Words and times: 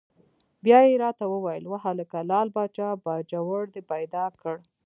بیا 0.63 0.79
یې 0.87 0.93
را 1.03 1.11
ته 1.19 1.25
وویل: 1.33 1.63
وهلکه 1.67 2.17
لعل 2.29 2.49
پاچا 2.55 2.89
باجوړ 3.05 3.63
دې 3.73 3.81
پیدا 3.91 4.25
کړ؟! 4.41 4.55